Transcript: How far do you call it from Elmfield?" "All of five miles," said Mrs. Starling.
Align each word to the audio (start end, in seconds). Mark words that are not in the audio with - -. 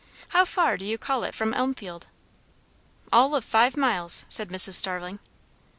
How 0.29 0.45
far 0.45 0.77
do 0.77 0.85
you 0.87 0.97
call 0.97 1.23
it 1.23 1.35
from 1.35 1.53
Elmfield?" 1.53 2.07
"All 3.13 3.35
of 3.35 3.45
five 3.45 3.77
miles," 3.77 4.23
said 4.29 4.49
Mrs. 4.49 4.73
Starling. 4.73 5.19